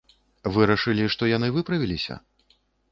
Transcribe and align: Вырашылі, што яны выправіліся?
Вырашылі, 0.55 1.05
што 1.17 1.31
яны 1.37 1.47
выправіліся? 1.59 2.21